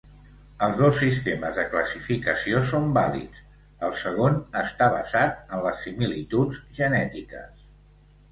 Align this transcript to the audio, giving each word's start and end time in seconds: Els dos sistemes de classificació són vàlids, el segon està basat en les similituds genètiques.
Els 0.67 0.77
dos 0.83 0.95
sistemes 0.99 1.57
de 1.57 1.65
classificació 1.73 2.61
són 2.69 2.87
vàlids, 2.95 3.43
el 3.89 3.93
segon 4.03 4.39
està 4.63 4.87
basat 4.95 5.53
en 5.57 5.63
les 5.67 5.85
similituds 5.89 6.65
genètiques. 6.79 7.63